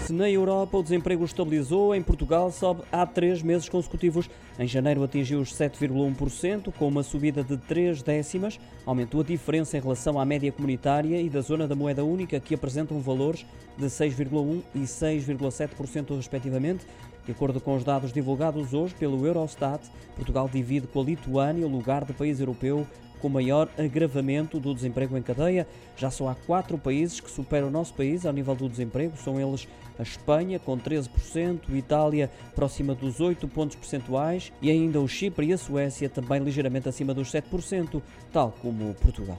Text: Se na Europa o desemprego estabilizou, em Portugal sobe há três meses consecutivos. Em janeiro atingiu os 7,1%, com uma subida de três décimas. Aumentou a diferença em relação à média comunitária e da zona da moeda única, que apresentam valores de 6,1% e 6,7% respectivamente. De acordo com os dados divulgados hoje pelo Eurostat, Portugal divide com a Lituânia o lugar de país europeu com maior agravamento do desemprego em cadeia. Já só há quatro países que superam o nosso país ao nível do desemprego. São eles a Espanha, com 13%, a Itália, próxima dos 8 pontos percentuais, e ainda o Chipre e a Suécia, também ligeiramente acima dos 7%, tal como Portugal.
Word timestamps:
Se 0.00 0.14
na 0.14 0.28
Europa 0.28 0.78
o 0.78 0.82
desemprego 0.82 1.24
estabilizou, 1.24 1.94
em 1.94 2.02
Portugal 2.02 2.50
sobe 2.50 2.82
há 2.90 3.04
três 3.04 3.42
meses 3.42 3.68
consecutivos. 3.68 4.28
Em 4.58 4.66
janeiro 4.66 5.04
atingiu 5.04 5.40
os 5.40 5.52
7,1%, 5.54 6.72
com 6.72 6.88
uma 6.88 7.02
subida 7.02 7.44
de 7.44 7.56
três 7.56 8.02
décimas. 8.02 8.58
Aumentou 8.86 9.20
a 9.20 9.24
diferença 9.24 9.76
em 9.76 9.80
relação 9.80 10.18
à 10.18 10.24
média 10.24 10.50
comunitária 10.50 11.20
e 11.20 11.28
da 11.28 11.42
zona 11.42 11.68
da 11.68 11.74
moeda 11.74 12.02
única, 12.02 12.40
que 12.40 12.54
apresentam 12.54 12.98
valores 12.98 13.44
de 13.76 13.86
6,1% 13.86 14.62
e 14.74 14.80
6,7% 14.80 16.16
respectivamente. 16.16 16.86
De 17.26 17.32
acordo 17.32 17.60
com 17.60 17.76
os 17.76 17.84
dados 17.84 18.12
divulgados 18.12 18.72
hoje 18.72 18.94
pelo 18.94 19.24
Eurostat, 19.26 19.86
Portugal 20.16 20.48
divide 20.50 20.86
com 20.86 21.02
a 21.02 21.04
Lituânia 21.04 21.66
o 21.66 21.70
lugar 21.70 22.04
de 22.04 22.14
país 22.14 22.40
europeu 22.40 22.86
com 23.20 23.28
maior 23.28 23.68
agravamento 23.78 24.58
do 24.58 24.74
desemprego 24.74 25.16
em 25.16 25.22
cadeia. 25.22 25.66
Já 25.96 26.10
só 26.10 26.28
há 26.28 26.34
quatro 26.34 26.78
países 26.78 27.20
que 27.20 27.30
superam 27.30 27.68
o 27.68 27.70
nosso 27.70 27.94
país 27.94 28.26
ao 28.26 28.32
nível 28.32 28.54
do 28.54 28.68
desemprego. 28.68 29.16
São 29.16 29.40
eles 29.40 29.68
a 29.98 30.02
Espanha, 30.02 30.58
com 30.58 30.78
13%, 30.78 31.60
a 31.68 31.76
Itália, 31.76 32.30
próxima 32.54 32.94
dos 32.94 33.20
8 33.20 33.46
pontos 33.48 33.76
percentuais, 33.76 34.50
e 34.62 34.70
ainda 34.70 34.98
o 35.00 35.06
Chipre 35.06 35.46
e 35.46 35.52
a 35.52 35.58
Suécia, 35.58 36.08
também 36.08 36.42
ligeiramente 36.42 36.88
acima 36.88 37.12
dos 37.12 37.30
7%, 37.30 38.00
tal 38.32 38.52
como 38.62 38.94
Portugal. 38.94 39.38